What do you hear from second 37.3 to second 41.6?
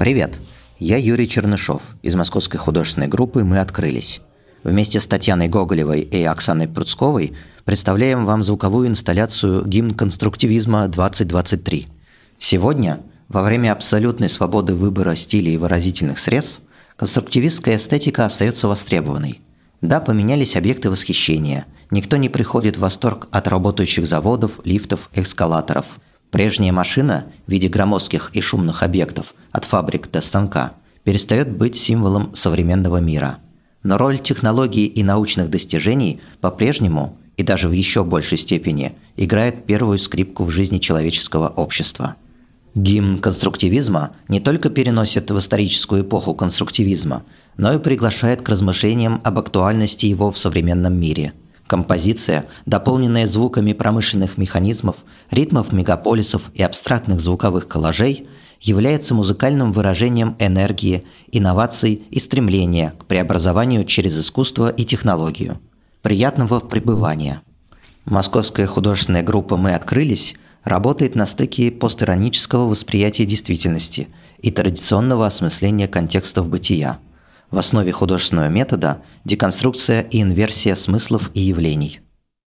и даже в еще большей степени играет первую скрипку в жизни человеческого